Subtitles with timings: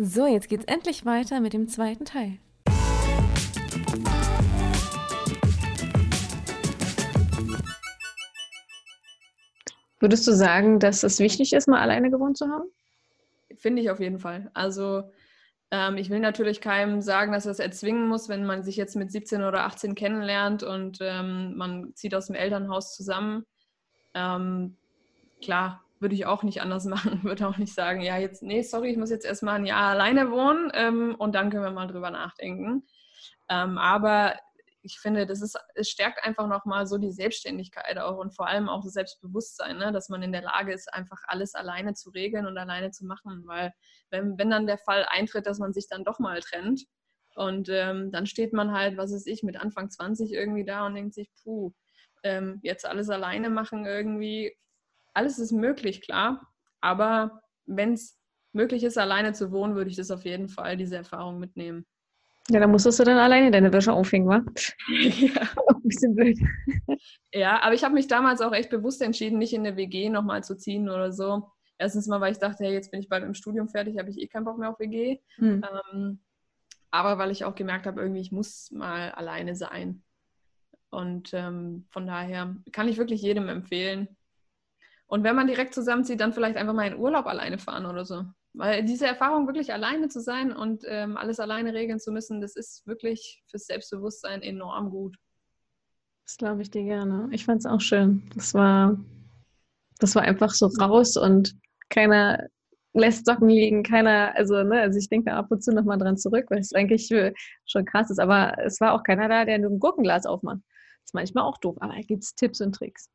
[0.00, 2.38] So, jetzt geht's endlich weiter mit dem zweiten Teil.
[9.98, 12.70] Würdest du sagen, dass es wichtig ist, mal alleine gewohnt zu haben?
[13.56, 14.52] Finde ich auf jeden Fall.
[14.54, 15.10] Also
[15.72, 18.94] ähm, ich will natürlich keinem sagen, dass er es erzwingen muss, wenn man sich jetzt
[18.94, 23.44] mit 17 oder 18 kennenlernt und ähm, man zieht aus dem Elternhaus zusammen.
[24.14, 24.76] Ähm,
[25.42, 27.24] klar, würde ich auch nicht anders machen.
[27.24, 30.30] Würde auch nicht sagen, ja, jetzt, nee, sorry, ich muss jetzt erstmal ein Jahr alleine
[30.30, 32.86] wohnen ähm, und dann können wir mal drüber nachdenken.
[33.48, 34.34] Ähm, aber
[34.82, 38.68] ich finde, das ist, es stärkt einfach nochmal so die Selbstständigkeit auch und vor allem
[38.68, 39.92] auch das Selbstbewusstsein, ne?
[39.92, 43.42] dass man in der Lage ist, einfach alles alleine zu regeln und alleine zu machen.
[43.46, 43.72] Weil
[44.10, 46.84] wenn, wenn dann der Fall eintritt, dass man sich dann doch mal trennt
[47.34, 50.94] und ähm, dann steht man halt, was weiß ich, mit Anfang 20 irgendwie da und
[50.94, 51.72] denkt sich, puh,
[52.22, 54.56] ähm, jetzt alles alleine machen irgendwie,
[55.18, 56.48] alles ist möglich, klar.
[56.80, 58.16] Aber wenn es
[58.52, 61.86] möglich ist, alleine zu wohnen, würde ich das auf jeden Fall, diese Erfahrung mitnehmen.
[62.50, 64.42] Ja, dann musstest du dann alleine deine Wäsche aufhängen, wa?
[64.88, 65.42] ja.
[65.74, 66.38] Ein bisschen blöd.
[67.32, 70.44] Ja, aber ich habe mich damals auch echt bewusst entschieden, nicht in eine WG nochmal
[70.44, 71.50] zu ziehen oder so.
[71.78, 74.18] Erstens mal, weil ich dachte, hey, jetzt bin ich bald im Studium fertig, habe ich
[74.18, 75.18] eh keinen Bock mehr auf WG.
[75.36, 75.62] Hm.
[75.92, 76.20] Ähm,
[76.90, 80.02] aber weil ich auch gemerkt habe, irgendwie, ich muss mal alleine sein.
[80.90, 84.16] Und ähm, von daher kann ich wirklich jedem empfehlen,
[85.08, 88.24] und wenn man direkt zusammenzieht, dann vielleicht einfach mal in Urlaub alleine fahren oder so.
[88.52, 92.56] Weil diese Erfahrung, wirklich alleine zu sein und ähm, alles alleine regeln zu müssen, das
[92.56, 95.16] ist wirklich fürs Selbstbewusstsein enorm gut.
[96.26, 97.28] Das glaube ich dir gerne.
[97.30, 98.30] Ich fand es auch schön.
[98.34, 98.98] Das war,
[99.98, 101.54] das war einfach so raus und
[101.88, 102.46] keiner
[102.92, 106.46] lässt Socken liegen, keiner, also, ne, also ich denke ab und zu nochmal dran zurück,
[106.50, 107.08] weil es eigentlich
[107.64, 108.18] schon krass ist.
[108.18, 110.58] Aber es war auch keiner da, der nur ein Gurkenglas aufmacht.
[110.58, 113.08] Das ist manchmal auch doof, aber da gibt es Tipps und Tricks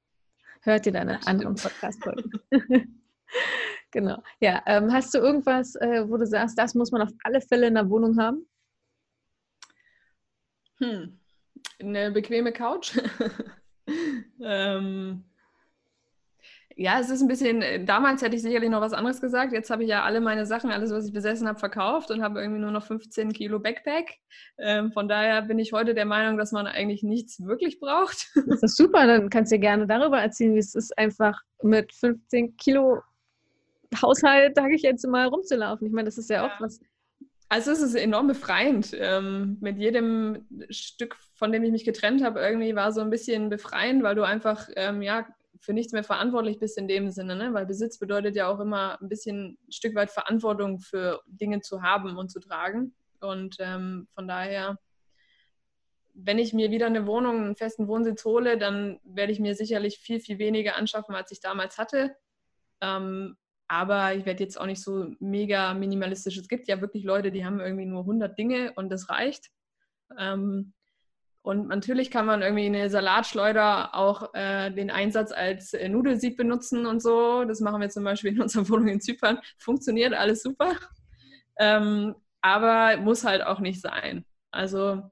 [0.63, 2.31] hört ihr deine anderen Podcast-Folgen.
[3.91, 4.21] genau.
[4.39, 7.67] Ja, ähm, hast du irgendwas, äh, wo du sagst, das muss man auf alle Fälle
[7.67, 8.47] in der Wohnung haben?
[10.79, 11.19] Hm.
[11.79, 12.97] Eine bequeme Couch.
[14.41, 15.23] ähm,
[16.75, 19.53] ja, es ist ein bisschen, äh, damals hätte ich sicherlich noch was anderes gesagt.
[19.53, 22.41] Jetzt habe ich ja alle meine Sachen, alles, was ich besessen habe, verkauft und habe
[22.41, 24.15] irgendwie nur noch 15 Kilo Backpack.
[24.57, 28.29] Ähm, von daher bin ich heute der Meinung, dass man eigentlich nichts wirklich braucht.
[28.53, 32.55] Das ist super, dann kannst du gerne darüber erzählen, wie es ist, einfach mit 15
[32.57, 33.01] Kilo
[34.01, 35.87] Haushalt, sage ich jetzt mal, rumzulaufen.
[35.87, 36.47] Ich meine, das ist ja, ja.
[36.47, 36.79] auch was.
[37.49, 38.95] Also es ist enorm befreiend.
[38.99, 43.49] Ähm, mit jedem Stück, von dem ich mich getrennt habe, irgendwie war so ein bisschen
[43.49, 45.27] befreiend, weil du einfach, ähm, ja,
[45.63, 47.53] für nichts mehr verantwortlich bist in dem Sinne, ne?
[47.53, 51.81] weil Besitz bedeutet ja auch immer ein bisschen ein Stück weit Verantwortung für Dinge zu
[51.81, 52.93] haben und zu tragen.
[53.21, 54.77] Und ähm, von daher,
[56.13, 59.99] wenn ich mir wieder eine Wohnung, einen festen Wohnsitz hole, dann werde ich mir sicherlich
[59.99, 62.13] viel, viel weniger anschaffen, als ich damals hatte.
[62.81, 63.37] Ähm,
[63.69, 66.37] aber ich werde jetzt auch nicht so mega minimalistisch.
[66.37, 69.49] Es gibt ja wirklich Leute, die haben irgendwie nur 100 Dinge und das reicht.
[70.19, 70.73] Ähm,
[71.43, 76.85] und natürlich kann man irgendwie eine Salatschleuder auch äh, den Einsatz als äh, Nudelsieb benutzen
[76.85, 77.43] und so.
[77.43, 79.39] Das machen wir zum Beispiel in unserer Wohnung in Zypern.
[79.57, 80.73] Funktioniert alles super.
[81.59, 84.25] Ähm, aber muss halt auch nicht sein.
[84.51, 85.03] Also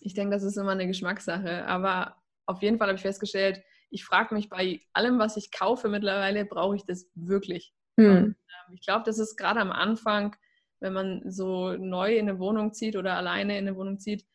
[0.00, 1.64] ich denke, das ist immer eine Geschmackssache.
[1.66, 2.16] Aber
[2.46, 6.44] auf jeden Fall habe ich festgestellt, ich frage mich bei allem, was ich kaufe mittlerweile,
[6.44, 7.72] brauche ich das wirklich?
[7.96, 8.16] Hm.
[8.16, 10.34] Und, äh, ich glaube, das ist gerade am Anfang,
[10.80, 14.26] wenn man so neu in eine Wohnung zieht oder alleine in eine Wohnung zieht,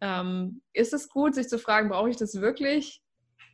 [0.00, 3.02] ähm, ist es gut, sich zu fragen, brauche ich das wirklich?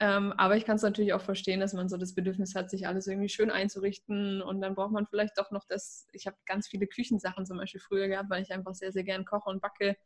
[0.02, 2.86] Ähm, aber ich kann es natürlich auch verstehen, dass man so das Bedürfnis hat, sich
[2.86, 6.08] alles irgendwie schön einzurichten und dann braucht man vielleicht doch noch das.
[6.12, 9.26] Ich habe ganz viele Küchensachen zum Beispiel früher gehabt, weil ich einfach sehr, sehr gern
[9.26, 9.96] koche und backe.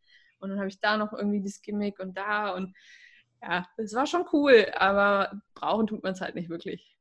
[0.40, 2.74] Und dann habe ich da noch irgendwie das Gimmick und da und
[3.40, 6.96] ja, es war schon cool, aber brauchen tut man es halt nicht wirklich.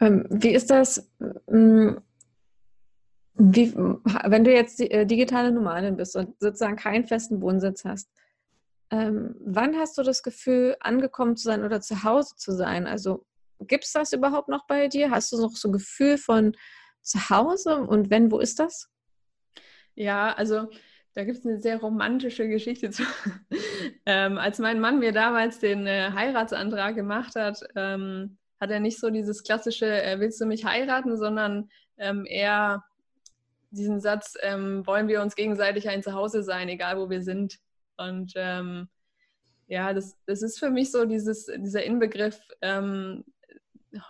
[0.00, 1.08] Ähm, wie ist das?
[1.48, 2.00] Hm,
[3.34, 8.10] wie, wenn du jetzt äh, digitale Nomadin bist und sozusagen keinen festen Wohnsitz hast,
[8.90, 12.86] ähm, wann hast du das Gefühl, angekommen zu sein oder zu Hause zu sein?
[12.86, 13.26] Also
[13.60, 15.10] gibt es das überhaupt noch bei dir?
[15.10, 16.56] Hast du noch so ein Gefühl von
[17.02, 17.76] zu Hause?
[17.76, 18.90] Und wenn, wo ist das?
[19.94, 20.68] Ja, also
[21.14, 23.02] da gibt es eine sehr romantische Geschichte zu.
[24.06, 29.00] ähm, als mein Mann mir damals den äh, Heiratsantrag gemacht hat, ähm, hat er nicht
[29.00, 32.84] so dieses klassische, äh, willst du mich heiraten, sondern ähm, eher
[33.70, 37.58] diesen Satz, ähm, wollen wir uns gegenseitig ein Zuhause sein, egal wo wir sind.
[37.96, 38.88] Und ähm,
[39.66, 43.24] ja, das, das ist für mich so dieses, dieser Inbegriff, ähm,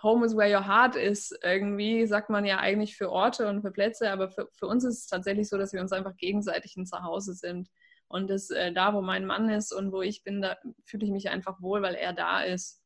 [0.03, 1.33] Home is where your heart is.
[1.43, 4.99] Irgendwie sagt man ja eigentlich für Orte und für Plätze, aber für, für uns ist
[4.99, 7.69] es tatsächlich so, dass wir uns einfach gegenseitig ein Zuhause sind.
[8.07, 11.11] Und das, äh, da, wo mein Mann ist und wo ich bin, da fühle ich
[11.11, 12.81] mich einfach wohl, weil er da ist.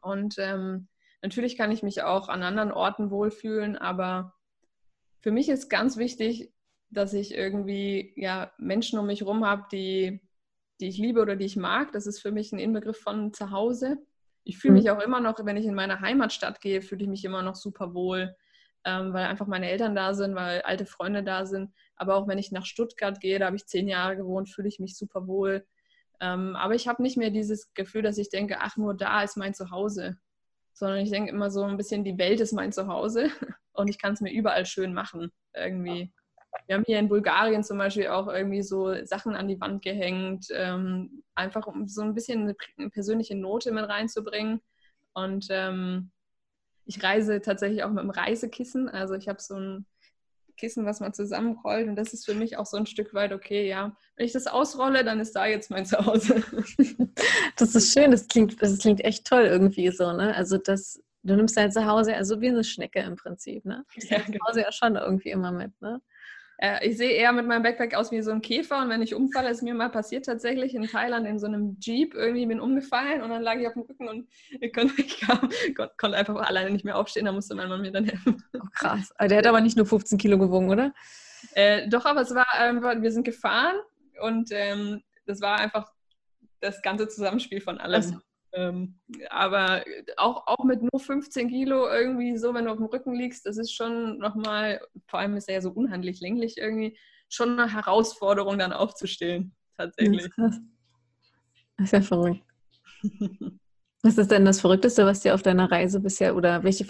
[0.00, 0.88] Und ähm,
[1.22, 4.34] natürlich kann ich mich auch an anderen Orten wohlfühlen, aber
[5.20, 6.52] für mich ist ganz wichtig,
[6.92, 10.20] dass ich irgendwie ja, Menschen um mich herum habe, die,
[10.80, 11.92] die ich liebe oder die ich mag.
[11.92, 13.96] Das ist für mich ein Inbegriff von zu Hause.
[14.44, 14.90] Ich fühle mich mhm.
[14.90, 17.94] auch immer noch, wenn ich in meine Heimatstadt gehe, fühle ich mich immer noch super
[17.94, 18.34] wohl,
[18.84, 21.72] ähm, weil einfach meine Eltern da sind, weil alte Freunde da sind.
[21.96, 24.78] Aber auch wenn ich nach Stuttgart gehe, da habe ich zehn Jahre gewohnt, fühle ich
[24.78, 25.64] mich super wohl.
[26.20, 29.36] Ähm, aber ich habe nicht mehr dieses Gefühl, dass ich denke, ach, nur da ist
[29.36, 30.18] mein Zuhause.
[30.74, 33.30] Sondern ich denke immer so ein bisschen, die Welt ist mein Zuhause
[33.72, 35.32] und ich kann es mir überall schön machen.
[35.54, 36.12] Irgendwie.
[36.66, 40.46] Wir haben hier in Bulgarien zum Beispiel auch irgendwie so Sachen an die Wand gehängt,
[40.52, 44.60] ähm, einfach um so ein bisschen eine, persönliche Note mit reinzubringen.
[45.14, 46.10] Und ähm,
[46.84, 48.88] ich reise tatsächlich auch mit einem Reisekissen.
[48.88, 49.86] Also ich habe so ein
[50.56, 51.88] Kissen, was man zusammenrollt.
[51.88, 54.46] Und das ist für mich auch so ein Stück weit, okay, ja, wenn ich das
[54.46, 56.42] ausrolle, dann ist da jetzt mein Zuhause.
[57.56, 60.34] Das ist schön, das klingt, das klingt echt toll irgendwie so, ne?
[60.34, 63.84] Also das, du nimmst dein Zuhause also wie eine Schnecke im Prinzip, ne?
[63.94, 64.38] Du ja, genau.
[64.38, 66.00] Zuhause ja schon irgendwie immer mit, ne?
[66.62, 69.16] Äh, ich sehe eher mit meinem Backpack aus wie so ein Käfer und wenn ich
[69.16, 73.20] umfalle, ist mir mal passiert tatsächlich in Thailand in so einem Jeep, irgendwie bin umgefallen
[73.20, 74.28] und dann lag ich auf dem Rücken und
[74.60, 77.90] ich konnte, ich kam, konnte einfach alleine nicht mehr aufstehen, da musste mein Mann mir
[77.90, 78.44] dann helfen.
[78.54, 79.12] Oh, krass.
[79.16, 80.94] Aber der hat aber nicht nur 15 Kilo gewogen, oder?
[81.54, 83.74] Äh, doch, aber es war, ähm, wir sind gefahren
[84.20, 85.90] und ähm, das war einfach
[86.60, 87.94] das ganze Zusammenspiel von allem.
[87.94, 88.18] Also.
[88.54, 88.98] Ähm,
[89.30, 89.82] aber
[90.16, 93.56] auch, auch mit nur 15 Kilo irgendwie so, wenn du auf dem Rücken liegst, das
[93.56, 96.96] ist schon nochmal, vor allem ist er ja so unhandlich länglich irgendwie,
[97.28, 100.28] schon eine Herausforderung dann aufzustehen, tatsächlich.
[100.36, 100.58] Das
[101.78, 102.42] ist, ja verrückt.
[104.02, 106.84] was ist denn das Verrückteste, was dir auf deiner Reise bisher oder welche,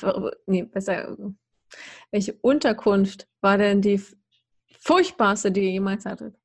[0.47, 1.17] nee, besser,
[2.11, 4.03] welche Unterkunft war denn die
[4.81, 6.42] furchtbarste, die ihr jemals hattet?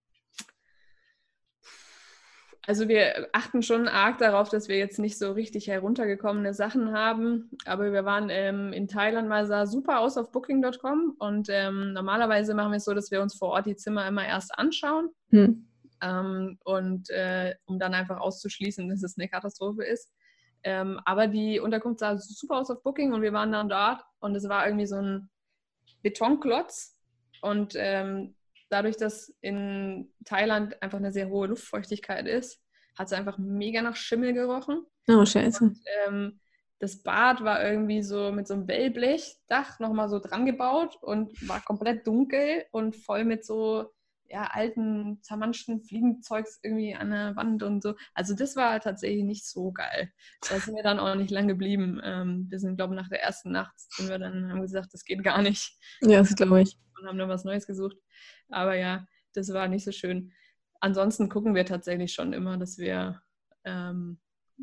[2.67, 7.49] Also wir achten schon arg darauf, dass wir jetzt nicht so richtig heruntergekommene Sachen haben.
[7.65, 11.15] Aber wir waren ähm, in Thailand mal, sah super aus auf Booking.com.
[11.17, 14.27] Und ähm, normalerweise machen wir es so, dass wir uns vor Ort die Zimmer immer
[14.27, 15.11] erst anschauen.
[15.29, 15.65] Hm.
[16.01, 20.11] Ähm, und äh, um dann einfach auszuschließen, dass es eine Katastrophe ist.
[20.63, 24.35] Ähm, aber die Unterkunft sah super aus auf Booking und wir waren dann dort und
[24.35, 25.29] es war irgendwie so ein
[26.03, 26.97] Betonklotz.
[27.41, 28.35] Und ähm,
[28.69, 32.61] dadurch, dass in Thailand einfach eine sehr hohe Luftfeuchtigkeit ist,
[32.97, 34.85] hat es einfach mega nach Schimmel gerochen.
[35.07, 35.63] Oh, scheiße.
[35.63, 36.39] Und, ähm,
[36.79, 41.61] das Bad war irgendwie so mit so einem Wellblechdach nochmal so dran gebaut und war
[41.61, 43.91] komplett dunkel und voll mit so
[44.29, 47.95] ja, alten, zermanschten Fliegenzeugs irgendwie an der Wand und so.
[48.13, 50.11] Also das war tatsächlich nicht so geil.
[50.49, 52.01] Da sind wir dann auch nicht lang geblieben.
[52.03, 55.05] Ähm, wir sind, glaube ich, nach der ersten Nacht sind wir dann, haben gesagt, das
[55.05, 55.77] geht gar nicht.
[56.01, 56.77] Ja, das glaube ich.
[56.99, 57.97] Und haben dann was Neues gesucht.
[58.49, 60.31] Aber ja, das war nicht so schön.
[60.79, 63.21] Ansonsten gucken wir tatsächlich schon immer, dass wir
[63.63, 64.19] ähm,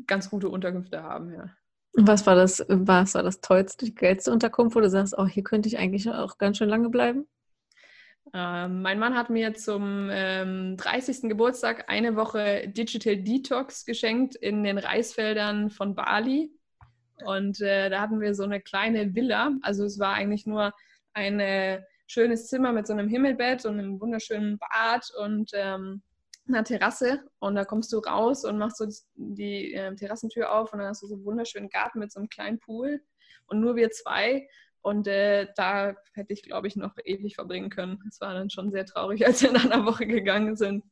[0.07, 1.49] ganz gute Unterkünfte haben, ja.
[1.97, 5.43] Was war das, was war das tollste, die geilste Unterkunft, wo du sagst, oh, hier
[5.43, 7.25] könnte ich eigentlich auch ganz schön lange bleiben?
[8.33, 11.29] Ähm, mein Mann hat mir zum ähm, 30.
[11.29, 16.51] Geburtstag eine Woche Digital Detox geschenkt in den Reisfeldern von Bali.
[17.23, 19.53] Und äh, da hatten wir so eine kleine Villa.
[19.61, 20.73] Also es war eigentlich nur
[21.13, 26.01] eine schönes Zimmer mit so einem Himmelbett und einem wunderschönen Bad und ähm,
[26.47, 27.23] einer Terrasse.
[27.39, 31.01] Und da kommst du raus und machst so die äh, Terrassentür auf und dann hast
[31.03, 33.01] du so einen wunderschönen Garten mit so einem kleinen Pool.
[33.47, 34.47] Und nur wir zwei.
[34.81, 37.99] Und äh, da hätte ich, glaube ich, noch ewig verbringen können.
[38.07, 40.83] Es war dann schon sehr traurig, als wir in einer Woche gegangen sind.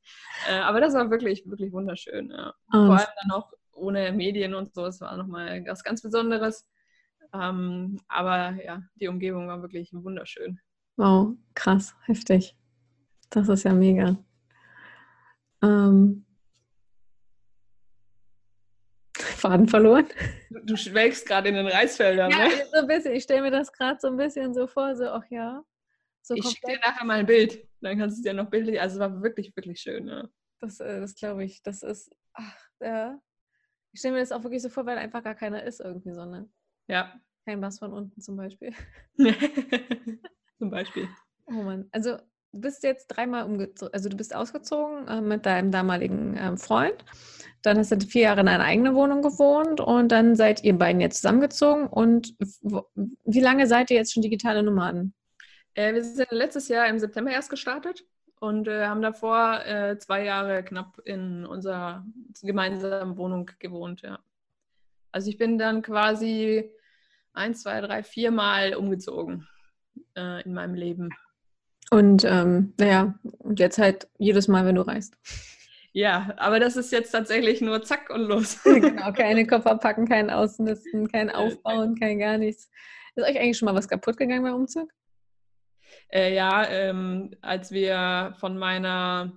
[0.50, 2.32] Äh, aber das war wirklich, wirklich wunderschön.
[2.32, 2.54] Ja.
[2.70, 2.88] Oh.
[2.88, 4.86] Vor allem dann auch ohne Medien und so.
[4.86, 6.68] Es war nochmal was ganz Besonderes.
[7.34, 10.60] Ähm, aber ja, die Umgebung war wirklich wunderschön.
[10.96, 12.56] Wow, krass, heftig.
[13.30, 14.18] Das ist ja mega.
[15.64, 16.26] Ähm,
[19.18, 20.06] Faden verloren.
[20.50, 22.66] Du, schwelgst gerade in den Reisfeldern, ja, ne?
[22.72, 23.14] so ein bisschen.
[23.14, 25.64] Ich stelle mir das gerade so ein bisschen so vor, so, ach ja.
[26.22, 27.68] So ich schicke dir nachher mal ein Bild.
[27.82, 28.80] Dann kannst du es dir noch bildlich.
[28.80, 30.08] Also es war wirklich, wirklich schön.
[30.08, 30.30] Ja.
[30.60, 31.62] Das, äh, das glaube ich.
[31.64, 33.20] Das ist, ach, ja.
[33.92, 36.26] Ich stelle mir das auch wirklich so vor, weil einfach gar keiner ist irgendwie so,
[36.26, 36.50] ne?
[36.88, 37.20] Ja.
[37.46, 38.74] Kein Bass von unten zum Beispiel.
[40.64, 41.10] zum Beispiel.
[41.46, 41.90] Oh Mann.
[41.92, 42.16] Also
[42.54, 47.04] du bist jetzt dreimal umgezogen, also du bist ausgezogen äh, mit deinem damaligen äh, Freund.
[47.64, 51.02] Dann hast du vier Jahre in einer eigenen Wohnung gewohnt und dann seid ihr beiden
[51.02, 51.88] jetzt zusammengezogen.
[51.88, 52.34] Und
[53.26, 55.14] wie lange seid ihr jetzt schon digitale Nomaden?
[55.74, 58.06] Äh, wir sind letztes Jahr im September erst gestartet
[58.40, 62.06] und äh, haben davor äh, zwei Jahre knapp in unserer
[62.42, 64.18] gemeinsamen Wohnung gewohnt, ja.
[65.12, 66.72] Also ich bin dann quasi
[67.34, 69.46] ein, zwei, drei, vier Mal umgezogen
[70.16, 71.10] äh, in meinem Leben.
[71.92, 75.16] Und ähm, naja, und jetzt halt jedes Mal, wenn du reist.
[75.92, 78.62] Ja, aber das ist jetzt tatsächlich nur zack und los.
[78.64, 82.70] genau, keine Koffer packen, kein Ausmisten, kein Aufbauen, kein gar nichts.
[83.16, 84.90] Ist euch eigentlich schon mal was kaputt gegangen beim Umzug?
[86.12, 89.32] Äh, ja, ähm, als wir von meiner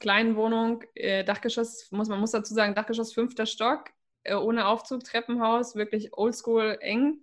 [0.00, 3.90] kleinen Wohnung, äh, Dachgeschoss, muss man muss dazu sagen, Dachgeschoss fünfter Stock,
[4.24, 7.18] äh, ohne Aufzug, Treppenhaus, wirklich oldschool eng.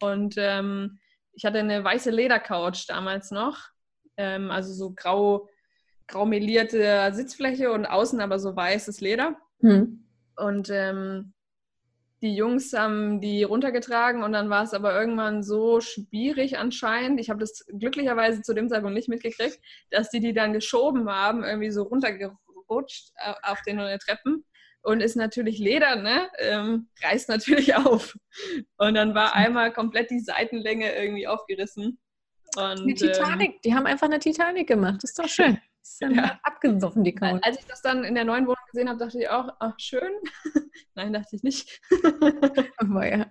[0.00, 0.98] Und ähm,
[1.36, 3.58] ich hatte eine weiße Ledercouch damals noch,
[4.16, 5.48] ähm, also so grau,
[6.08, 9.36] grau melierte Sitzfläche und außen aber so weißes Leder.
[9.60, 10.04] Hm.
[10.36, 11.34] Und ähm,
[12.22, 17.20] die Jungs haben die runtergetragen und dann war es aber irgendwann so schwierig anscheinend.
[17.20, 21.44] Ich habe das glücklicherweise zu dem Zeitpunkt nicht mitgekriegt, dass die die dann geschoben haben,
[21.44, 24.44] irgendwie so runtergerutscht äh, auf den Treppen.
[24.86, 26.30] Und ist natürlich Leder, ne?
[26.38, 28.16] Ähm, reißt natürlich auf.
[28.76, 31.98] Und dann war einmal komplett die Seitenlänge irgendwie aufgerissen.
[32.56, 35.02] Und, die Titanic, ähm, die haben einfach eine Titanic gemacht.
[35.02, 35.58] Das ist doch schön.
[35.82, 36.38] ist dann ja.
[36.44, 37.40] abgesoffen, die Couch.
[37.42, 40.12] Als ich das dann in der neuen Wohnung gesehen habe, dachte ich auch, ach, schön.
[40.94, 41.80] Nein, dachte ich nicht.
[42.76, 43.26] Aber ja.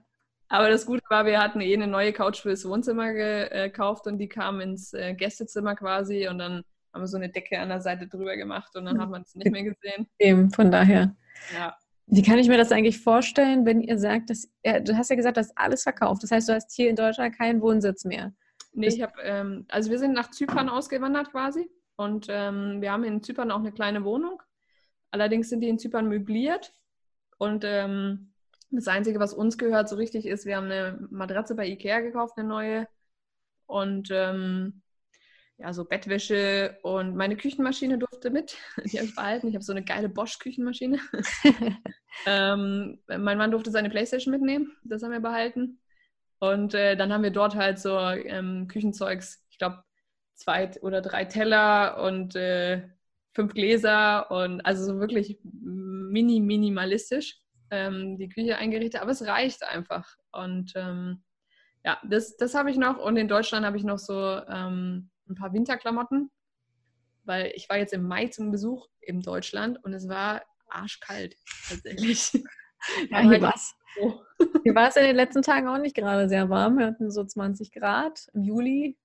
[0.50, 4.27] Aber das Gute war, wir hatten eh eine neue Couch fürs Wohnzimmer gekauft und die
[4.27, 6.63] kam ins äh, Gästezimmer quasi und dann
[6.96, 9.36] haben wir so eine Decke an der Seite drüber gemacht und dann hat man es
[9.36, 10.08] nicht mehr gesehen.
[10.18, 11.14] Eben, von daher.
[11.54, 11.75] Ja.
[12.08, 15.18] Wie kann ich mir das eigentlich vorstellen, wenn ihr sagt, dass ja, du hast ja
[15.18, 16.24] gesagt, du hast alles verkauft.
[16.24, 18.34] Das heißt, du hast hier in Deutschland keinen Wohnsitz mehr.
[18.72, 21.70] Nee, ich habe, ähm, also wir sind nach Zypern ausgewandert quasi.
[21.98, 24.42] Und ähm, wir haben in Zypern auch eine kleine Wohnung.
[25.12, 26.74] Allerdings sind die in Zypern möbliert.
[27.38, 28.32] Und ähm,
[28.72, 32.38] das Einzige, was uns gehört, so richtig ist, wir haben eine Matratze bei Ikea gekauft,
[32.38, 32.88] eine neue.
[33.66, 34.82] Und ähm,
[35.57, 38.57] ja, so Bettwäsche und meine Küchenmaschine durfte mit.
[38.85, 39.47] Die habe ich behalten.
[39.47, 41.00] Ich habe so eine geile Bosch-Küchenmaschine.
[42.25, 44.75] ähm, mein Mann durfte seine Playstation mitnehmen.
[44.83, 45.79] Das haben wir behalten.
[46.39, 49.83] Und äh, dann haben wir dort halt so ähm, Küchenzeugs, ich glaube,
[50.33, 52.89] zwei oder drei Teller und äh,
[53.33, 57.39] fünf Gläser und also so wirklich mini minimalistisch
[57.71, 61.24] ähm, die Küche eingerichtet, aber es reicht einfach und ähm,
[61.83, 65.36] ja, das, das habe ich noch und in Deutschland habe ich noch so ähm, ein
[65.36, 66.32] paar Winterklamotten,
[67.24, 71.36] weil ich war jetzt im Mai zum Besuch in Deutschland und es war arschkalt
[71.70, 72.34] tatsächlich.
[73.10, 73.75] ja, hier war es.
[74.63, 76.77] Hier war es in den letzten Tagen auch nicht gerade sehr warm.
[76.77, 78.98] Wir hatten so 20 Grad im Juli.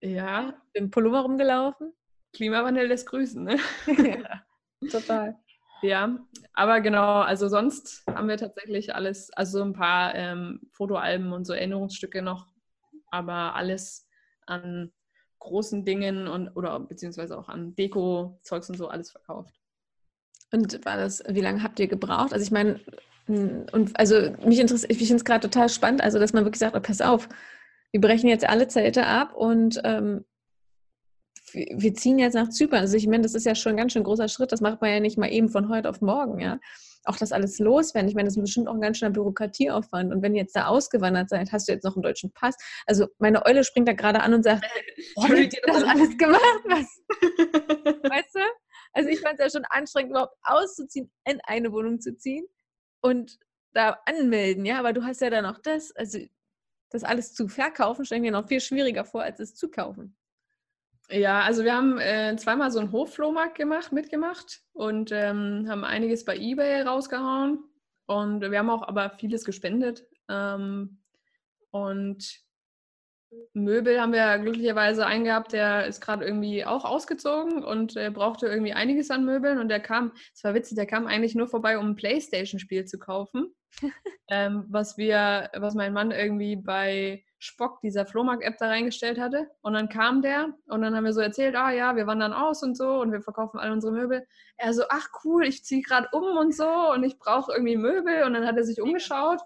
[0.00, 0.54] Ja.
[0.72, 1.92] Im Pullover rumgelaufen.
[2.32, 3.58] Klimawandel lässt grüßen, ne?
[3.86, 4.42] ja,
[4.90, 5.38] total.
[5.82, 6.18] Ja,
[6.52, 11.54] aber genau, also sonst haben wir tatsächlich alles, also ein paar ähm, Fotoalben und so
[11.54, 12.46] Erinnerungsstücke noch,
[13.10, 14.06] aber alles
[14.46, 14.92] an
[15.40, 19.54] großen Dingen und oder beziehungsweise auch an Deko-Zeugs und so alles verkauft.
[20.52, 22.32] Und war das, wie lange habt ihr gebraucht?
[22.32, 22.80] Also ich meine,
[23.26, 26.76] und also mich interessiert, ich finde es gerade total spannend, also dass man wirklich sagt,
[26.76, 27.28] oh, pass auf,
[27.92, 30.24] wir brechen jetzt alle Zelte ab und ähm,
[31.52, 32.80] wir ziehen jetzt nach Zypern.
[32.80, 34.52] Also ich meine, das ist ja schon ein ganz schön großer Schritt.
[34.52, 36.60] Das macht man ja nicht mal eben von heute auf morgen, ja.
[37.04, 38.08] Auch das alles loswerden.
[38.08, 40.12] Ich meine, das ist bestimmt auch ein ganz schöner Bürokratieaufwand.
[40.12, 42.56] Und wenn ihr jetzt da ausgewandert seid, hast du jetzt noch einen deutschen Pass.
[42.86, 44.64] Also meine Eule springt da gerade an und sagt,
[45.16, 46.62] oh, habt ihr das alles gemacht?
[46.66, 47.02] Was?
[48.10, 48.40] weißt du?
[48.92, 52.46] Also ich fand es ja schon anstrengend, überhaupt auszuziehen, in eine Wohnung zu ziehen
[53.00, 53.38] und
[53.72, 54.78] da anmelden, ja.
[54.78, 55.94] Aber du hast ja dann auch das.
[55.96, 56.18] Also
[56.90, 60.16] das alles zu verkaufen, stelle ich mir noch viel schwieriger vor, als es zu kaufen.
[61.10, 66.24] Ja, also wir haben äh, zweimal so einen Hofflohmarkt gemacht, mitgemacht und ähm, haben einiges
[66.24, 67.64] bei eBay rausgehauen.
[68.06, 70.06] Und wir haben auch aber vieles gespendet.
[70.28, 71.00] Ähm,
[71.70, 72.40] und
[73.54, 78.46] Möbel haben wir glücklicherweise einen gehabt, der ist gerade irgendwie auch ausgezogen und äh, brauchte
[78.46, 79.58] irgendwie einiges an Möbeln.
[79.58, 82.98] Und der kam, es war witzig, der kam eigentlich nur vorbei, um ein Playstation-Spiel zu
[82.98, 83.54] kaufen.
[84.28, 89.50] Ähm, was wir, was mein Mann irgendwie bei Spock, dieser Flohmarkt-App, da reingestellt hatte.
[89.62, 92.62] Und dann kam der und dann haben wir so erzählt, ah ja, wir wandern aus
[92.62, 94.26] und so und wir verkaufen alle unsere Möbel.
[94.56, 98.24] Er so, ach cool, ich ziehe gerade um und so und ich brauche irgendwie Möbel.
[98.24, 99.40] Und dann hat er sich umgeschaut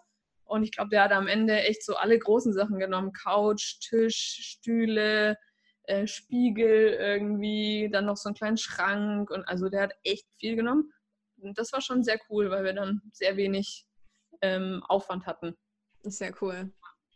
[0.45, 3.13] und ich glaube, der hat am Ende echt so alle großen Sachen genommen.
[3.13, 5.39] Couch, Tisch, Stühle,
[5.85, 9.31] äh, Spiegel irgendwie, dann noch so einen kleinen Schrank.
[9.31, 10.93] Und also der hat echt viel genommen.
[11.39, 13.87] Und das war schon sehr cool, weil wir dann sehr wenig
[14.45, 15.57] ähm, Aufwand hatten.
[16.03, 16.71] Das ist sehr cool.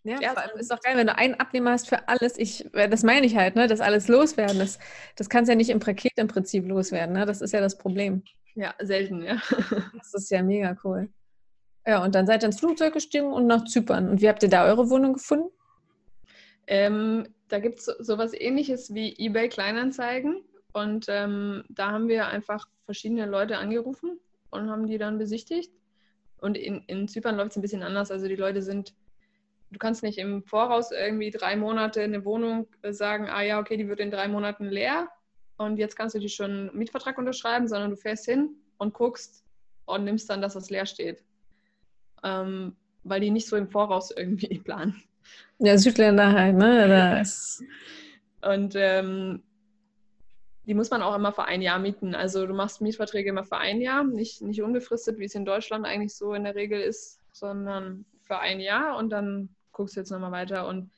[0.05, 2.39] Ja, ja ist doch geil, wenn du einen Abnehmer hast für alles.
[2.39, 3.67] Ich, äh, das meine ich halt, ne?
[3.67, 4.59] Das alles loswerden.
[4.59, 4.79] Das,
[5.17, 7.27] das kannst ja nicht im Paket im Prinzip loswerden, ne?
[7.27, 8.23] Das ist ja das Problem.
[8.55, 9.37] Ja, selten, ja.
[9.99, 11.09] Das ist ja mega cool.
[11.87, 14.09] Ja, und dann seid ihr ins Flugzeug gestiegen und nach Zypern.
[14.09, 15.51] Und wie habt ihr da eure Wohnung gefunden?
[16.67, 20.43] Ähm, da gibt es so, sowas ähnliches wie eBay Kleinanzeigen.
[20.73, 24.19] Und ähm, da haben wir einfach verschiedene Leute angerufen
[24.51, 25.73] und haben die dann besichtigt.
[26.41, 28.11] Und in, in Zypern läuft es ein bisschen anders.
[28.11, 28.95] Also die Leute sind,
[29.71, 33.77] du kannst nicht im Voraus irgendwie drei Monate eine Wohnung äh, sagen, ah ja, okay,
[33.77, 35.09] die wird in drei Monaten leer
[35.57, 39.45] und jetzt kannst du die schon einen Mietvertrag unterschreiben, sondern du fährst hin und guckst
[39.87, 41.25] und nimmst dann, dass das leer steht
[42.23, 45.03] ähm, weil die nicht so im Voraus irgendwie planen.
[45.59, 46.89] Ja, Südländer halt, ne?
[46.89, 47.63] Das
[48.43, 49.43] Und ähm,
[50.69, 52.15] die muss man auch immer für ein Jahr mieten.
[52.15, 55.87] Also du machst Mietverträge immer für ein Jahr, nicht, nicht unbefristet, wie es in Deutschland
[55.87, 60.11] eigentlich so in der Regel ist, sondern für ein Jahr und dann guckst du jetzt
[60.11, 60.69] nochmal weiter.
[60.69, 60.91] Und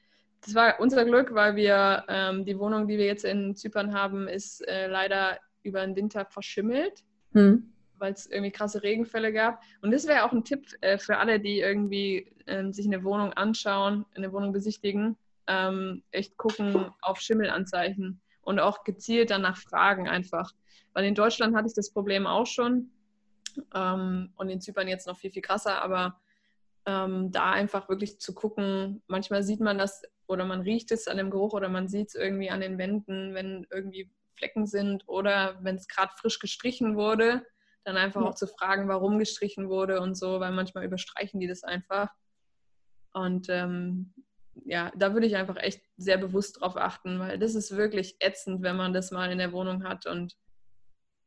[0.45, 4.27] das war unser Glück, weil wir ähm, die Wohnung, die wir jetzt in Zypern haben,
[4.27, 7.73] ist äh, leider über den Winter verschimmelt, hm.
[7.99, 9.63] weil es irgendwie krasse Regenfälle gab.
[9.83, 13.35] Und das wäre auch ein Tipp äh, für alle, die irgendwie äh, sich eine Wohnung
[13.35, 20.53] anschauen, eine Wohnung besichtigen, ähm, echt gucken auf Schimmelanzeichen und auch gezielt danach fragen einfach.
[20.93, 22.91] Weil in Deutschland hatte ich das Problem auch schon
[23.75, 26.21] ähm, und in Zypern jetzt noch viel, viel krasser, aber
[26.87, 31.17] ähm, da einfach wirklich zu gucken, manchmal sieht man das oder man riecht es an
[31.17, 35.59] dem Geruch oder man sieht es irgendwie an den Wänden, wenn irgendwie Flecken sind oder
[35.63, 37.45] wenn es gerade frisch gestrichen wurde,
[37.85, 38.29] dann einfach ja.
[38.29, 42.09] auch zu fragen, warum gestrichen wurde und so, weil manchmal überstreichen die das einfach.
[43.13, 44.15] Und ähm,
[44.65, 48.63] ja, da würde ich einfach echt sehr bewusst drauf achten, weil das ist wirklich ätzend,
[48.63, 50.37] wenn man das mal in der Wohnung hat und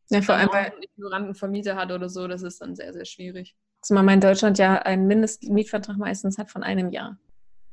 [0.09, 3.55] ja, vor allem einen ignoranten Vermieter hat oder so, das ist dann sehr, sehr schwierig.
[3.81, 7.17] Zumal man in Deutschland ja einen Mindestmietvertrag meistens hat von einem Jahr.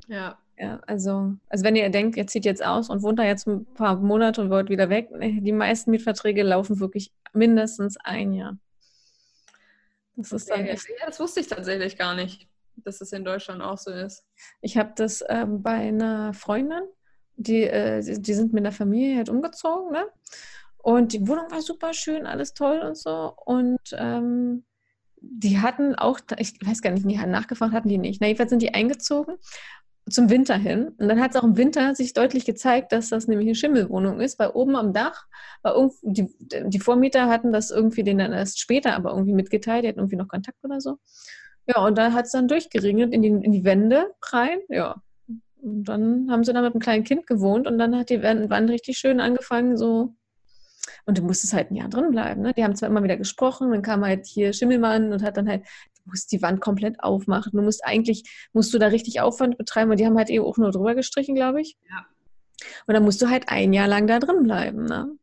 [0.08, 0.38] Ja.
[0.58, 3.64] Ja, also, also wenn ihr denkt, ihr zieht jetzt aus und wohnt da jetzt ein
[3.64, 8.58] paar Monate und wollt wieder weg, die meisten Mietverträge laufen wirklich mindestens ein Jahr.
[10.16, 12.46] Das ist dann echt, ja, das wusste ich tatsächlich gar nicht
[12.76, 14.24] dass es in Deutschland auch so ist.
[14.60, 16.82] Ich habe das ähm, bei einer Freundin,
[17.36, 20.06] die, äh, die sind mit der Familie halt umgezogen, ne?
[20.82, 23.34] Und die Wohnung war super schön, alles toll und so.
[23.44, 24.64] Und ähm,
[25.20, 28.20] die hatten auch, ich weiß gar nicht, die hatten nachgefragt hatten die nicht.
[28.20, 29.36] Na, jedenfalls sind die eingezogen
[30.08, 30.88] zum Winter hin.
[30.98, 34.20] Und dann hat es auch im Winter sich deutlich gezeigt, dass das nämlich eine Schimmelwohnung
[34.20, 35.26] ist, weil oben am Dach
[35.62, 39.88] war die, die Vormieter hatten das irgendwie denen dann erst später aber irgendwie mitgeteilt, die
[39.88, 40.98] hatten irgendwie noch Kontakt oder so.
[41.66, 44.58] Ja, und da hat es dann durchgeregnet in die, in die Wände rein.
[44.68, 45.02] Ja.
[45.62, 48.70] Und dann haben sie da mit einem kleinen Kind gewohnt und dann hat die Wand
[48.70, 50.14] richtig schön angefangen, so.
[51.04, 52.42] Und du musstest halt ein Jahr drin bleiben.
[52.42, 52.52] Ne?
[52.54, 55.64] Die haben zwar immer wieder gesprochen, dann kam halt hier Schimmelmann und hat dann halt,
[55.96, 57.52] du musst die Wand komplett aufmachen.
[57.52, 60.56] Du musst eigentlich, musst du da richtig Aufwand betreiben, und die haben halt eben auch
[60.56, 61.76] nur drüber gestrichen, glaube ich.
[61.88, 62.06] Ja.
[62.86, 64.84] Und dann musst du halt ein Jahr lang da drin bleiben.
[64.84, 65.16] Ne?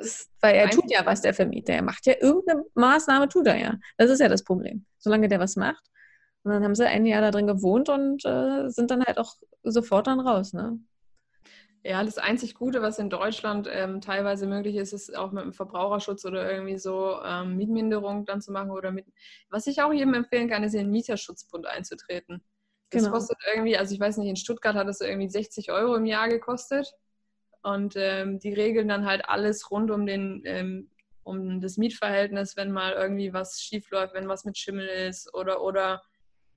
[0.00, 1.72] Ist, weil er tut ja was, der Vermieter.
[1.72, 3.74] Er macht ja irgendeine Maßnahme, tut er ja.
[3.96, 4.84] Das ist ja das Problem.
[4.98, 5.84] Solange der was macht.
[6.42, 9.34] Und dann haben sie ein Jahr da drin gewohnt und äh, sind dann halt auch
[9.62, 10.52] sofort dann raus.
[10.52, 10.78] Ne?
[11.84, 15.52] Ja, das einzig Gute, was in Deutschland ähm, teilweise möglich ist, ist auch mit dem
[15.52, 18.70] Verbraucherschutz oder irgendwie so ähm, Mietminderung dann zu machen.
[18.70, 19.06] Oder mit,
[19.48, 22.42] was ich auch jedem empfehlen kann, ist in den Mieterschutzbund einzutreten.
[22.90, 23.14] Das genau.
[23.14, 26.28] kostet irgendwie, also ich weiß nicht, in Stuttgart hat es irgendwie 60 Euro im Jahr
[26.28, 26.94] gekostet.
[27.62, 30.90] Und ähm, die regeln dann halt alles rund um den, ähm,
[31.22, 35.62] um das Mietverhältnis, wenn mal irgendwie was schief läuft, wenn was mit Schimmel ist oder
[35.62, 36.02] oder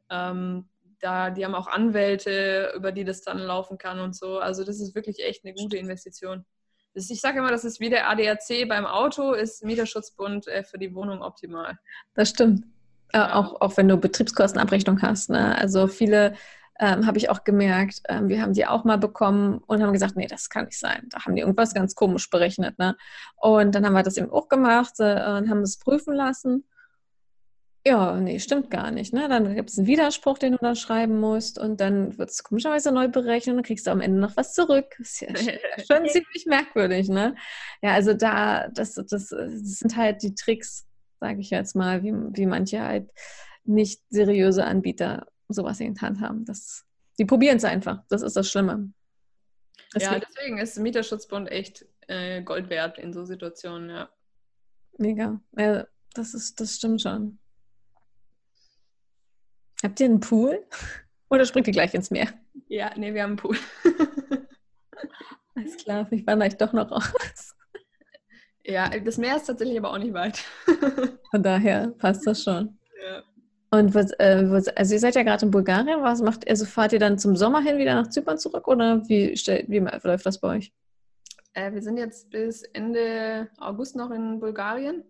[0.09, 4.37] ähm, da, die haben auch Anwälte, über die das dann laufen kann und so.
[4.37, 6.45] Also das ist wirklich echt eine gute Investition.
[6.93, 10.77] Das, ich sage immer, das ist wie der ADAC beim Auto, ist Mieterschutzbund äh, für
[10.77, 11.77] die Wohnung optimal.
[12.13, 12.65] Das stimmt.
[13.13, 15.29] Äh, auch, auch wenn du Betriebskostenabrechnung hast.
[15.29, 15.57] Ne?
[15.57, 16.33] Also viele
[16.79, 20.15] ähm, habe ich auch gemerkt, ähm, wir haben die auch mal bekommen und haben gesagt,
[20.15, 21.07] nee, das kann nicht sein.
[21.09, 22.79] Da haben die irgendwas ganz komisch berechnet.
[22.79, 22.95] Ne?
[23.35, 26.63] Und dann haben wir das eben auch gemacht äh, und haben es prüfen lassen.
[27.85, 29.11] Ja, nee, stimmt gar nicht.
[29.11, 29.27] Ne?
[29.27, 32.91] Dann gibt es einen Widerspruch, den du dann schreiben musst und dann wird es komischerweise
[32.91, 34.85] neu berechnet und dann kriegst du am Ende noch was zurück.
[34.99, 35.33] Das ist ja
[35.97, 37.35] schon ziemlich merkwürdig, ne?
[37.81, 40.85] Ja, also da, das, das, das sind halt die Tricks,
[41.21, 43.09] sage ich jetzt mal, wie, wie manche halt
[43.63, 46.43] nicht seriöse Anbieter sowas in der Hand haben.
[46.45, 46.83] Das,
[47.19, 48.03] die probieren es einfach.
[48.09, 48.91] Das ist das Schlimme.
[49.93, 50.13] Deswegen.
[50.13, 54.09] Ja, deswegen ist Mieterschutzbund echt äh, Gold wert in so Situationen, ja.
[54.97, 55.39] Mega.
[55.57, 57.39] Ja, das, ist, das stimmt schon.
[59.83, 60.65] Habt ihr einen Pool?
[61.29, 62.27] Oder springt ihr gleich ins Meer?
[62.67, 63.57] Ja, nee, wir haben einen Pool.
[65.55, 67.50] Alles klar, ich wandere ich doch noch raus.
[68.71, 70.37] Ja, das Meer ist tatsächlich aber auch nicht weit.
[71.31, 72.77] Von daher passt das schon.
[73.05, 73.23] Ja.
[73.71, 76.93] Und was, äh, was, also ihr seid ja gerade in Bulgarien, was macht also fahrt
[76.93, 80.57] ihr dann zum Sommer hin wieder nach Zypern zurück oder wie, wie läuft das bei
[80.57, 80.73] euch?
[81.53, 85.03] Äh, wir sind jetzt bis Ende August noch in Bulgarien,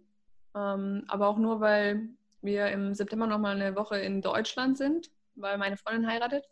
[0.55, 2.09] ähm, aber auch nur, weil
[2.41, 6.49] wir im September noch mal eine Woche in Deutschland sind, weil meine Freundin heiratet.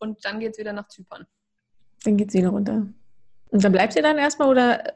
[0.00, 1.26] Und dann geht es wieder nach Zypern.
[2.04, 2.86] Dann geht es wieder runter.
[3.50, 4.94] Und dann bleibt ihr dann erstmal oder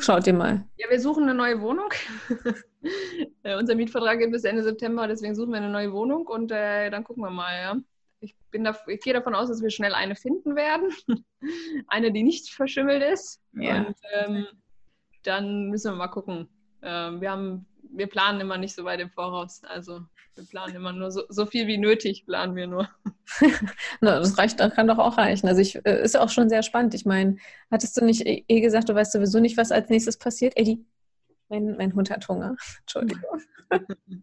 [0.00, 0.64] schaut ihr mal?
[0.76, 1.88] Ja, wir suchen eine neue Wohnung.
[3.42, 6.90] äh, unser Mietvertrag geht bis Ende September, deswegen suchen wir eine neue Wohnung und äh,
[6.90, 7.76] dann gucken wir mal, ja.
[8.20, 10.92] Ich, bin da, ich gehe davon aus, dass wir schnell eine finden werden.
[11.88, 13.40] eine, die nicht verschimmelt ist.
[13.54, 13.78] Ja.
[13.78, 14.46] Und ähm,
[15.24, 16.48] dann müssen wir mal gucken.
[16.82, 19.62] Ähm, wir haben wir planen immer nicht so weit im Voraus.
[19.64, 20.00] Also
[20.34, 22.88] wir planen immer nur so, so viel wie nötig, planen wir nur.
[24.00, 25.48] Na, das reicht, kann doch auch reichen.
[25.48, 26.94] Also ich, äh, ist auch schon sehr spannend.
[26.94, 27.36] Ich meine,
[27.70, 30.56] hattest du nicht eh, eh gesagt, du weißt sowieso nicht, was als nächstes passiert?
[30.56, 30.84] Eddie,
[31.48, 32.56] mein, mein Hund hat Hunger.
[32.80, 33.40] Entschuldigung.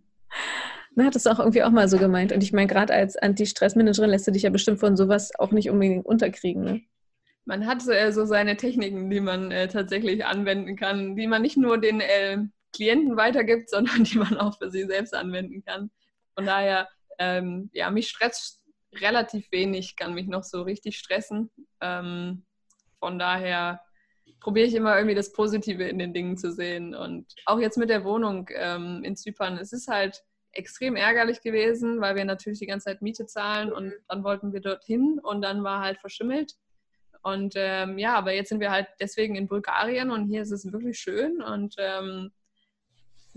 [0.96, 2.32] Na, hat es auch irgendwie auch mal so gemeint.
[2.32, 5.70] Und ich meine, gerade als Anti-Stress-Managerin lässt du dich ja bestimmt von sowas auch nicht
[5.70, 6.64] unbedingt unterkriegen.
[6.64, 6.82] Ne?
[7.46, 11.58] Man hat äh, so seine Techniken, die man äh, tatsächlich anwenden kann, die man nicht
[11.58, 12.40] nur den äh,
[12.74, 15.92] Klienten weitergibt, sondern die man auch für sich selbst anwenden kann.
[16.36, 18.64] Von daher, ähm, ja, mich stresst
[18.96, 21.52] relativ wenig, kann mich noch so richtig stressen.
[21.82, 22.46] Ähm,
[23.00, 23.82] von daher
[24.40, 26.96] probiere ich immer irgendwie das Positive in den Dingen zu sehen.
[26.96, 32.02] Und auch jetzt mit der Wohnung ähm, in Zypern, es ist halt extrem ärgerlich gewesen,
[32.02, 35.64] weil wir natürlich die ganze Zeit Miete zahlen und dann wollten wir dorthin und dann
[35.64, 36.56] war halt verschimmelt.
[37.22, 40.72] Und ähm, ja, aber jetzt sind wir halt deswegen in Bulgarien und hier ist es
[40.72, 42.32] wirklich schön und ähm,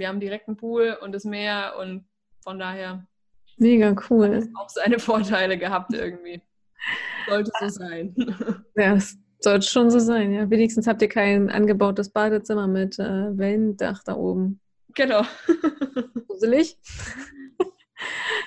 [0.03, 2.05] wir haben direkt einen Pool und das Meer und
[2.43, 3.07] von daher.
[3.57, 4.49] Mega cool.
[4.59, 6.43] Auch seine Vorteile gehabt irgendwie.
[7.29, 8.17] Sollte so sein.
[8.77, 10.51] Ja, es sollte schon so sein, ja.
[10.51, 14.61] Wenigstens habt ihr kein angebautes Badezimmer mit äh, Wellendach da oben.
[14.97, 15.23] Genau.
[16.27, 16.77] Gruselig.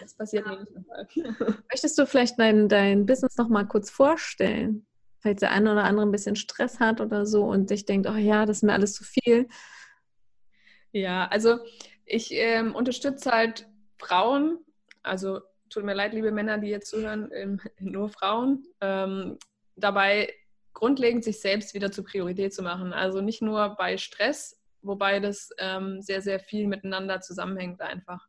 [0.01, 1.07] Das passiert mir nicht nochmal.
[1.71, 4.85] Möchtest du vielleicht dein, dein Business nochmal kurz vorstellen?
[5.21, 8.17] Falls der eine oder andere ein bisschen Stress hat oder so und sich denkt, oh
[8.17, 9.47] ja, das ist mir alles zu viel.
[10.95, 11.59] Ja, also
[12.05, 14.59] ich ähm, unterstütze halt Frauen,
[15.03, 19.37] also tut mir leid, liebe Männer, die jetzt zuhören, ähm, nur Frauen, ähm,
[19.75, 20.33] dabei
[20.73, 22.93] grundlegend sich selbst wieder zur Priorität zu machen.
[22.93, 28.25] Also nicht nur bei Stress, wobei das ähm, sehr, sehr viel miteinander zusammenhängt einfach.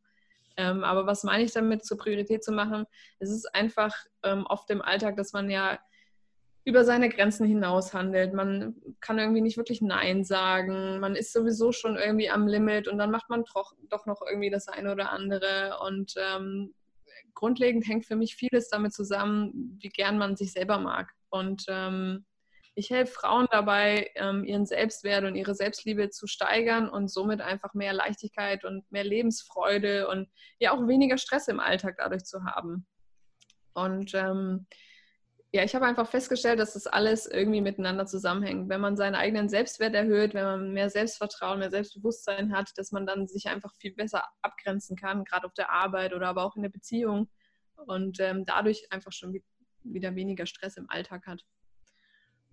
[0.57, 2.85] Ähm, aber was meine ich damit, zur Priorität zu machen?
[3.21, 5.79] Es ist einfach ähm, oft im Alltag, dass man ja
[6.67, 8.35] über seine Grenzen hinaus handelt.
[8.35, 10.99] Man kann irgendwie nicht wirklich Nein sagen.
[10.99, 14.51] Man ist sowieso schon irgendwie am Limit und dann macht man doch, doch noch irgendwie
[14.51, 15.79] das eine oder andere.
[15.87, 16.75] Und ähm,
[17.35, 21.13] grundlegend hängt für mich vieles damit zusammen, wie gern man sich selber mag.
[21.31, 22.27] Und ähm,
[22.75, 27.75] ich helfe Frauen dabei, ähm, ihren Selbstwert und ihre Selbstliebe zu steigern und somit einfach
[27.75, 32.89] mehr Leichtigkeit und mehr Lebensfreude und ja auch weniger Stress im Alltag dadurch zu haben.
[33.73, 34.67] Und ähm,
[35.57, 38.69] ja, ich habe einfach festgestellt, dass das alles irgendwie miteinander zusammenhängt.
[38.69, 43.07] Wenn man seinen eigenen Selbstwert erhöht, wenn man mehr Selbstvertrauen, mehr Selbstbewusstsein hat, dass man
[43.07, 46.63] dann sich einfach viel besser abgrenzen kann, gerade auf der Arbeit oder aber auch in
[46.63, 47.31] der Beziehung
[47.87, 49.41] und ähm, dadurch einfach schon
[49.83, 51.43] wieder weniger Stress im Alltag hat.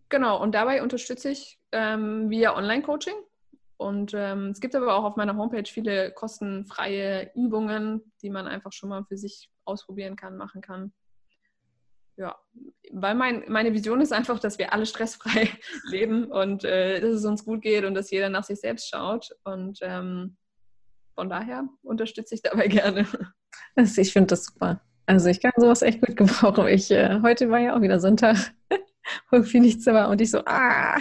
[0.08, 3.16] Genau, und dabei unterstütze ich ähm, via Online-Coaching.
[3.76, 8.72] Und ähm, es gibt aber auch auf meiner Homepage viele kostenfreie Übungen, die man einfach
[8.72, 10.94] schon mal für sich ausprobieren kann, machen kann.
[12.16, 12.36] Ja,
[12.92, 15.50] weil mein, meine Vision ist einfach, dass wir alle stressfrei
[15.90, 19.30] leben und äh, dass es uns gut geht und dass jeder nach sich selbst schaut.
[19.44, 20.38] Und ähm,
[21.16, 23.08] von daher unterstütze ich dabei gerne.
[23.76, 24.82] Also ich finde das super.
[25.06, 26.68] Also ich kann sowas echt gut gebrauchen.
[26.68, 28.38] Ich, äh, heute war ja auch wieder Sonntag.
[29.32, 30.98] irgendwie nichts war und ich so, ah.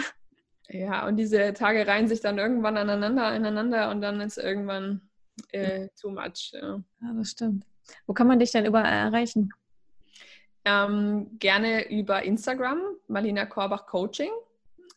[0.69, 5.01] Ja, und diese Tage reihen sich dann irgendwann aneinander, aneinander und dann ist irgendwann
[5.51, 6.51] äh, too much.
[6.53, 6.81] Ja.
[7.01, 7.65] ja, das stimmt.
[8.07, 9.49] Wo kann man dich denn überall erreichen?
[10.65, 14.31] Ähm, gerne über Instagram, Marlina Korbach Coaching.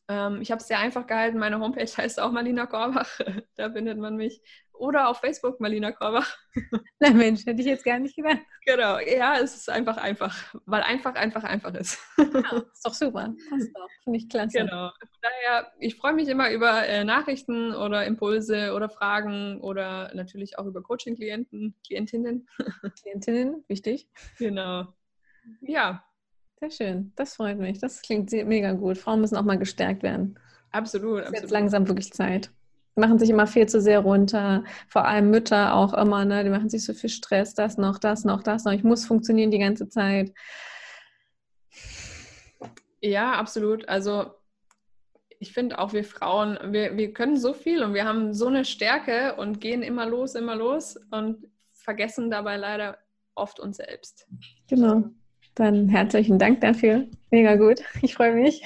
[0.08, 1.38] Ähm, ich habe es sehr einfach gehalten.
[1.38, 3.18] Meine Homepage heißt auch Marlina Korbach.
[3.56, 4.40] da findet man mich.
[4.72, 6.36] Oder auf Facebook Marlina Korbach.
[7.00, 8.40] Na Mensch, hätte ich jetzt gar nicht gedacht.
[8.66, 11.98] Genau, ja, es ist einfach einfach, weil einfach einfach einfach ist.
[12.18, 12.24] Ja,
[12.72, 13.34] ist doch super.
[13.48, 13.88] Passt doch.
[14.04, 14.58] Finde ich klasse.
[14.58, 14.90] Genau.
[14.90, 20.58] Von daher, ich freue mich immer über äh, Nachrichten oder Impulse oder Fragen oder natürlich
[20.58, 22.46] auch über Coaching-Klienten, Klientinnen.
[23.00, 24.08] Klientinnen, wichtig.
[24.38, 24.88] Genau.
[25.60, 26.02] Ja.
[26.60, 27.12] Sehr schön.
[27.16, 27.78] Das freut mich.
[27.78, 28.96] Das klingt mega gut.
[28.96, 30.38] Frauen müssen auch mal gestärkt werden.
[30.72, 31.20] Absolut.
[31.20, 32.50] Es ist jetzt langsam wirklich Zeit
[32.96, 34.64] machen sich immer viel zu sehr runter.
[34.88, 36.42] Vor allem Mütter auch immer, ne?
[36.44, 38.72] Die machen sich so viel Stress, das noch, das noch, das noch.
[38.72, 40.32] Ich muss funktionieren die ganze Zeit.
[43.00, 43.88] Ja, absolut.
[43.88, 44.32] Also
[45.38, 48.64] ich finde auch wir Frauen, wir, wir können so viel und wir haben so eine
[48.64, 52.98] Stärke und gehen immer los, immer los und vergessen dabei leider
[53.34, 54.26] oft uns selbst.
[54.68, 55.10] Genau.
[55.56, 57.06] Dann herzlichen Dank dafür.
[57.30, 57.82] Mega gut.
[58.02, 58.62] Ich freue mich.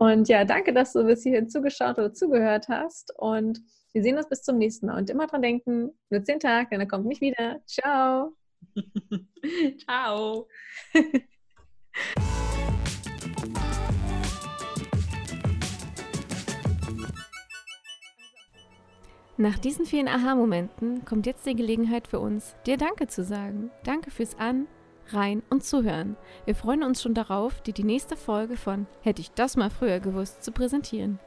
[0.00, 3.12] Und ja, danke, dass du bis hierhin zugeschaut oder zugehört hast.
[3.16, 3.60] Und
[3.92, 4.98] wir sehen uns bis zum nächsten Mal.
[4.98, 7.60] Und immer dran denken, nur zehn Tage, denn er kommt nicht wieder.
[7.66, 8.34] Ciao.
[9.86, 10.48] Ciao.
[19.36, 23.70] Nach diesen vielen Aha-Momenten kommt jetzt die Gelegenheit für uns, dir Danke zu sagen.
[23.84, 24.66] Danke fürs An-
[25.12, 26.16] rein und zuhören.
[26.44, 30.00] Wir freuen uns schon darauf, dir die nächste Folge von Hätte ich das mal früher
[30.00, 31.18] gewusst zu präsentieren.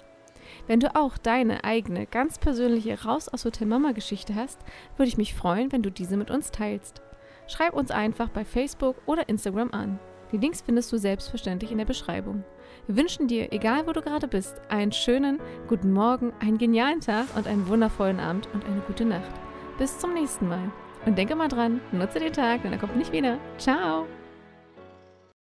[0.66, 4.60] Wenn du auch deine eigene, ganz persönliche Raus aus Hotel Mama Geschichte hast,
[4.96, 7.02] würde ich mich freuen, wenn du diese mit uns teilst.
[7.48, 10.00] Schreib uns einfach bei Facebook oder Instagram an.
[10.32, 12.44] Die Links findest du selbstverständlich in der Beschreibung.
[12.86, 17.28] Wir wünschen dir, egal wo du gerade bist, einen schönen guten Morgen, einen genialen Tag
[17.36, 19.32] und einen wundervollen Abend und eine gute Nacht.
[19.78, 20.72] Bis zum nächsten Mal.
[21.08, 23.38] Und denke mal dran, nutze den Tag, denn er kommt nicht wieder.
[23.58, 24.06] Ciao!